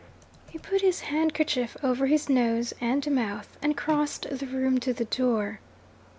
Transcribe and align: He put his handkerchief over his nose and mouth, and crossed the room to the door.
He 0.49 0.57
put 0.57 0.81
his 0.81 1.01
handkerchief 1.01 1.77
over 1.83 2.07
his 2.07 2.27
nose 2.27 2.73
and 2.81 3.05
mouth, 3.11 3.55
and 3.61 3.77
crossed 3.77 4.25
the 4.31 4.47
room 4.47 4.79
to 4.79 4.93
the 4.93 5.05
door. 5.05 5.59